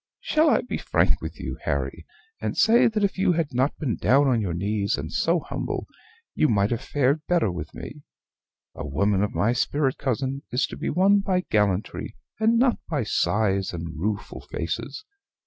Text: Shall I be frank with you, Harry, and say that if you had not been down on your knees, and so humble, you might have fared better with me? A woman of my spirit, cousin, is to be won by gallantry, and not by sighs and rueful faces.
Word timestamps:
Shall 0.19 0.49
I 0.49 0.61
be 0.61 0.79
frank 0.79 1.21
with 1.21 1.39
you, 1.39 1.59
Harry, 1.65 2.07
and 2.41 2.57
say 2.57 2.87
that 2.87 3.03
if 3.03 3.19
you 3.19 3.33
had 3.33 3.53
not 3.53 3.77
been 3.77 3.97
down 3.97 4.27
on 4.27 4.41
your 4.41 4.55
knees, 4.55 4.97
and 4.97 5.13
so 5.13 5.39
humble, 5.41 5.85
you 6.33 6.49
might 6.49 6.71
have 6.71 6.81
fared 6.81 7.21
better 7.27 7.51
with 7.51 7.75
me? 7.75 8.01
A 8.73 8.83
woman 8.83 9.21
of 9.21 9.35
my 9.35 9.53
spirit, 9.53 9.99
cousin, 9.99 10.41
is 10.49 10.65
to 10.65 10.75
be 10.75 10.89
won 10.89 11.19
by 11.19 11.41
gallantry, 11.51 12.17
and 12.39 12.57
not 12.57 12.79
by 12.89 13.03
sighs 13.03 13.73
and 13.73 13.93
rueful 13.95 14.41
faces. 14.51 15.05